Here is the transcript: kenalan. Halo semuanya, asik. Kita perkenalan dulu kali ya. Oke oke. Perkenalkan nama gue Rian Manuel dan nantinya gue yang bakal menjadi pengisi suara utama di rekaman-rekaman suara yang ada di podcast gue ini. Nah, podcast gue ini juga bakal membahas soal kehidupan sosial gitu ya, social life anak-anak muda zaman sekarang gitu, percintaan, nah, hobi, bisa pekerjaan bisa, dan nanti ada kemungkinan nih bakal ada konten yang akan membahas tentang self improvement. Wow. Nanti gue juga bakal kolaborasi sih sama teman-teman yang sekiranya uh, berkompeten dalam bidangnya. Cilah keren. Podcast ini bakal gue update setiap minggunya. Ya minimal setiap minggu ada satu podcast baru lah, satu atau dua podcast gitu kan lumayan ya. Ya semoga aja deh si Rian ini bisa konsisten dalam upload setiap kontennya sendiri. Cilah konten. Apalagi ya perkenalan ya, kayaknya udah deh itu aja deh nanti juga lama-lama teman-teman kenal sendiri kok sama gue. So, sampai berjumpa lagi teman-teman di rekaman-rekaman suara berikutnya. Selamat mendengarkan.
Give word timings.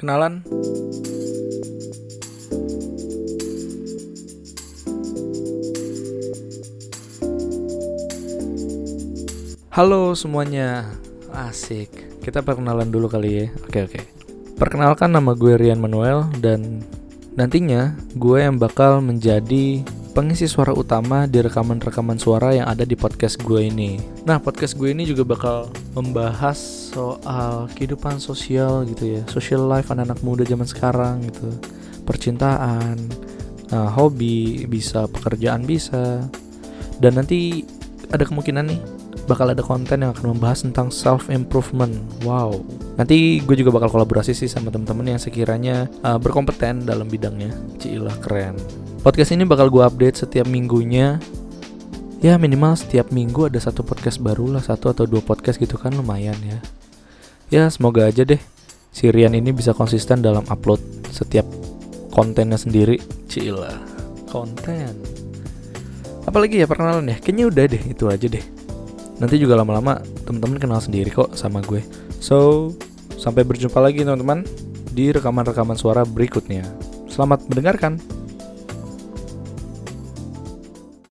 kenalan. 0.00 0.40
Halo 9.68 10.16
semuanya, 10.16 10.88
asik. 11.36 11.92
Kita 12.24 12.40
perkenalan 12.40 12.88
dulu 12.88 13.12
kali 13.12 13.44
ya. 13.44 13.46
Oke 13.68 13.84
oke. 13.84 14.00
Perkenalkan 14.56 15.12
nama 15.12 15.36
gue 15.36 15.56
Rian 15.60 15.80
Manuel 15.80 16.24
dan 16.40 16.80
nantinya 17.36 17.96
gue 18.16 18.40
yang 18.40 18.56
bakal 18.56 19.04
menjadi 19.04 19.84
pengisi 20.20 20.44
suara 20.44 20.76
utama 20.76 21.24
di 21.24 21.40
rekaman-rekaman 21.40 22.20
suara 22.20 22.52
yang 22.52 22.68
ada 22.68 22.84
di 22.84 22.92
podcast 22.92 23.40
gue 23.40 23.72
ini. 23.72 23.96
Nah, 24.28 24.36
podcast 24.36 24.76
gue 24.76 24.92
ini 24.92 25.08
juga 25.08 25.24
bakal 25.24 25.72
membahas 25.96 26.60
soal 26.92 27.72
kehidupan 27.72 28.20
sosial 28.20 28.84
gitu 28.84 29.16
ya, 29.16 29.24
social 29.32 29.64
life 29.64 29.88
anak-anak 29.88 30.20
muda 30.20 30.44
zaman 30.44 30.68
sekarang 30.68 31.24
gitu, 31.24 31.48
percintaan, 32.04 33.00
nah, 33.72 33.88
hobi, 33.96 34.68
bisa 34.68 35.08
pekerjaan 35.08 35.64
bisa, 35.64 36.20
dan 37.00 37.16
nanti 37.16 37.64
ada 38.12 38.28
kemungkinan 38.28 38.76
nih 38.76 38.80
bakal 39.24 39.48
ada 39.48 39.64
konten 39.64 40.04
yang 40.04 40.12
akan 40.12 40.36
membahas 40.36 40.68
tentang 40.68 40.92
self 40.92 41.32
improvement. 41.32 41.96
Wow. 42.28 42.60
Nanti 43.00 43.40
gue 43.40 43.56
juga 43.56 43.72
bakal 43.72 43.88
kolaborasi 43.88 44.36
sih 44.36 44.52
sama 44.52 44.68
teman-teman 44.68 45.16
yang 45.16 45.20
sekiranya 45.22 45.88
uh, 46.04 46.20
berkompeten 46.20 46.84
dalam 46.84 47.08
bidangnya. 47.08 47.56
Cilah 47.80 48.20
keren. 48.20 48.60
Podcast 49.00 49.32
ini 49.32 49.48
bakal 49.48 49.72
gue 49.72 49.80
update 49.80 50.28
setiap 50.28 50.44
minggunya. 50.44 51.16
Ya 52.20 52.36
minimal 52.36 52.76
setiap 52.76 53.08
minggu 53.08 53.48
ada 53.48 53.56
satu 53.56 53.80
podcast 53.80 54.20
baru 54.20 54.52
lah, 54.52 54.60
satu 54.60 54.92
atau 54.92 55.08
dua 55.08 55.24
podcast 55.24 55.56
gitu 55.56 55.80
kan 55.80 55.96
lumayan 55.96 56.36
ya. 56.44 56.60
Ya 57.48 57.64
semoga 57.72 58.04
aja 58.04 58.28
deh 58.28 58.36
si 58.92 59.08
Rian 59.08 59.32
ini 59.32 59.56
bisa 59.56 59.72
konsisten 59.72 60.20
dalam 60.20 60.44
upload 60.52 60.84
setiap 61.08 61.48
kontennya 62.12 62.60
sendiri. 62.60 63.00
Cilah 63.24 63.80
konten. 64.28 64.92
Apalagi 66.28 66.60
ya 66.60 66.68
perkenalan 66.68 67.08
ya, 67.08 67.16
kayaknya 67.16 67.48
udah 67.48 67.64
deh 67.72 67.82
itu 67.88 68.04
aja 68.04 68.28
deh 68.28 68.44
nanti 69.20 69.36
juga 69.36 69.56
lama-lama 69.56 70.00
teman-teman 70.24 70.56
kenal 70.56 70.80
sendiri 70.80 71.12
kok 71.12 71.36
sama 71.36 71.60
gue. 71.60 71.84
So, 72.18 72.68
sampai 73.20 73.44
berjumpa 73.44 73.76
lagi 73.80 74.04
teman-teman 74.04 74.48
di 74.92 75.12
rekaman-rekaman 75.12 75.76
suara 75.76 76.02
berikutnya. 76.08 76.64
Selamat 77.08 77.44
mendengarkan. 77.46 78.19